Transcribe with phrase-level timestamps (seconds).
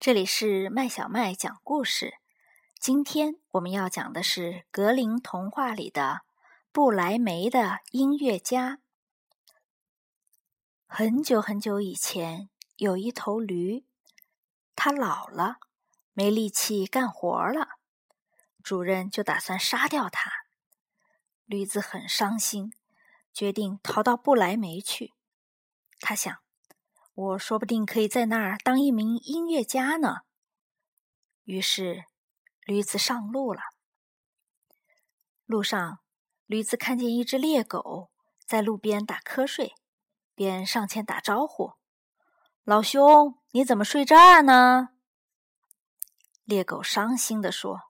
[0.00, 2.14] 这里是麦小麦讲故事。
[2.78, 6.22] 今天我们要讲的是格林童话里的
[6.72, 8.78] 布莱梅的音乐家。
[10.86, 13.84] 很久很久以前，有一头驴，
[14.74, 15.58] 它老了，
[16.14, 17.68] 没力气干活了，
[18.62, 20.30] 主人就打算杀掉它。
[21.44, 22.72] 驴子很伤心，
[23.34, 25.12] 决定逃到布莱梅去。
[26.00, 26.38] 他想。
[27.20, 30.20] 我说不定可以在那儿当一名音乐家呢。
[31.44, 32.04] 于是，
[32.64, 33.60] 驴子上路了。
[35.44, 35.98] 路上，
[36.46, 38.10] 驴子看见一只猎狗
[38.46, 39.74] 在路边打瞌睡，
[40.34, 41.74] 便上前打招呼
[42.64, 44.88] ：“老兄，你怎么睡这儿呢？”
[46.44, 47.80] 猎狗伤心地说：“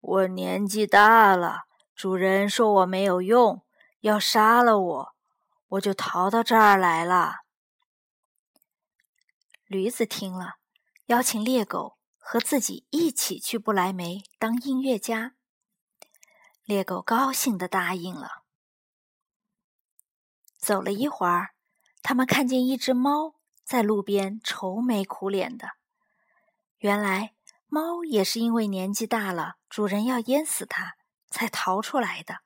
[0.00, 3.62] 我年纪大了，主人说我没有用，
[4.00, 5.14] 要杀了我，
[5.68, 7.40] 我就逃到这儿来了。”
[9.70, 10.56] 驴子听了，
[11.06, 15.36] 邀请猎狗和自己一起去不来梅当音乐家。
[16.64, 18.42] 猎狗高兴的答应了。
[20.58, 21.50] 走了一会儿，
[22.02, 25.68] 他们看见一只猫在路边愁眉苦脸的。
[26.78, 27.36] 原来，
[27.68, 30.96] 猫也是因为年纪大了，主人要淹死它，
[31.30, 32.40] 才逃出来的。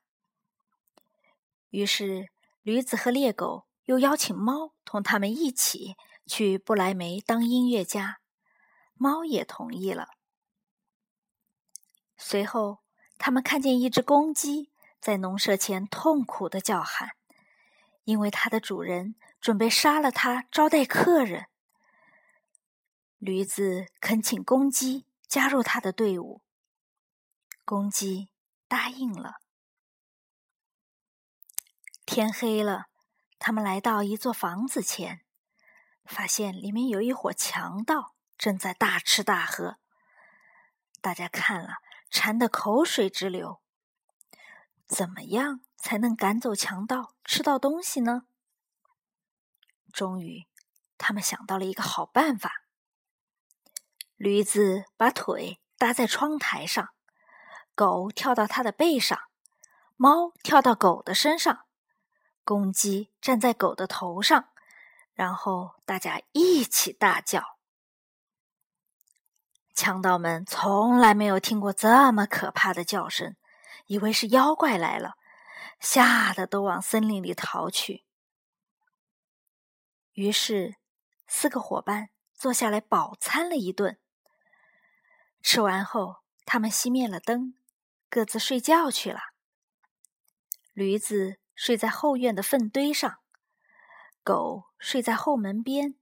[1.71, 2.29] 于是，
[2.61, 5.95] 驴子和猎狗又邀请猫同他们一起。
[6.25, 8.19] 去不来梅当音乐家，
[8.95, 10.09] 猫也同意了。
[12.17, 12.79] 随后，
[13.17, 17.11] 他们看见一只公鸡在农舍前痛苦的叫喊，
[18.03, 21.47] 因为它的主人准备杀了它招待客人。
[23.17, 26.41] 驴子恳请公鸡加入他的队伍，
[27.63, 28.29] 公鸡
[28.67, 29.41] 答应了。
[32.05, 32.85] 天黑了，
[33.39, 35.24] 他们来到一座房子前。
[36.05, 39.77] 发现里面有一伙强盗正在大吃大喝，
[41.01, 41.75] 大家看了
[42.09, 43.61] 馋得口水直流。
[44.87, 48.27] 怎么样才能赶走强盗，吃到东西呢？
[49.91, 50.47] 终于，
[50.97, 52.61] 他们想到了一个好办法。
[54.15, 56.89] 驴子把腿搭在窗台上，
[57.73, 59.19] 狗跳到它的背上，
[59.95, 61.65] 猫跳到狗的身上，
[62.43, 64.49] 公鸡站在狗的头上。
[65.15, 67.57] 然后大家一起大叫，
[69.73, 73.37] 强盗们从来没有听过这么可怕的叫声，
[73.85, 75.15] 以为是妖怪来了，
[75.79, 78.03] 吓得都往森林里逃去。
[80.11, 80.75] 于是，
[81.27, 83.97] 四个伙伴坐下来饱餐了一顿。
[85.41, 87.55] 吃完后，他们熄灭了灯，
[88.09, 89.19] 各自睡觉去了。
[90.73, 93.19] 驴子睡在后院的粪堆上。
[94.25, 95.93] 狗睡在后门边，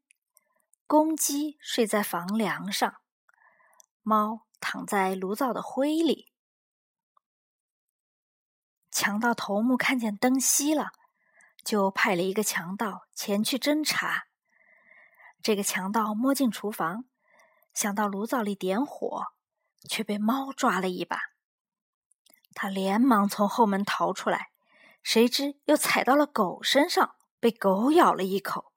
[0.88, 3.02] 公鸡睡在房梁上，
[4.02, 6.32] 猫躺在炉灶的灰里。
[8.90, 10.94] 强盗头目看见灯熄了，
[11.66, 14.28] 就派了一个强盗前去侦查。
[15.42, 17.04] 这个强盗摸进厨房，
[17.74, 19.34] 想到炉灶里点火，
[19.90, 21.20] 却被猫抓了一把。
[22.54, 24.52] 他连忙从后门逃出来，
[25.02, 27.18] 谁知又踩到了狗身上。
[27.44, 28.72] 被狗咬了一口，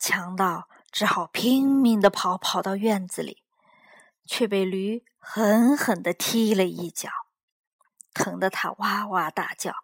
[0.00, 3.44] 强盗只好拼命的跑，跑到院子里，
[4.24, 7.08] 却被驴狠狠的踢了一脚，
[8.12, 9.76] 疼得他哇哇大叫。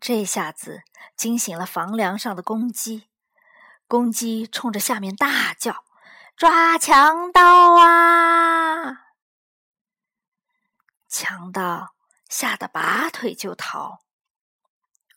[0.00, 0.82] 这下子
[1.14, 3.06] 惊醒了房梁上的公鸡，
[3.86, 5.84] 公鸡冲着下面大叫
[6.36, 9.04] ：“抓强盗啊！”
[11.08, 11.94] 强盗
[12.28, 14.00] 吓得拔腿就逃，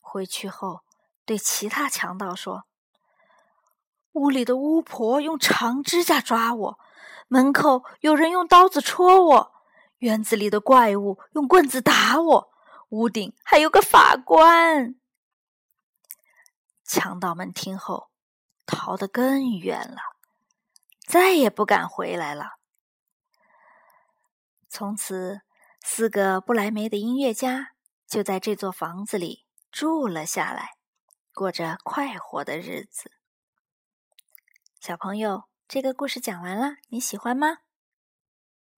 [0.00, 0.84] 回去后。
[1.24, 2.64] 对其他强盗说
[4.12, 6.78] ：“屋里的巫婆用长指甲抓我，
[7.28, 9.52] 门口有人用刀子戳我，
[9.98, 12.52] 院子里的怪物用棍子打我，
[12.90, 14.96] 屋顶还有个法官。”
[16.84, 18.10] 强盗们听后
[18.66, 19.96] 逃得更远了，
[21.06, 22.56] 再也不敢回来了。
[24.68, 25.40] 从此，
[25.82, 27.70] 四个不来梅的音乐家
[28.06, 30.81] 就在这座房子里住了下来。
[31.34, 33.10] 过着快活的日子。
[34.80, 37.58] 小朋友，这个故事讲完了，你喜欢吗？